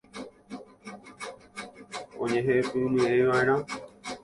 [2.23, 3.57] Oñehepymeʼẽvaʼerã.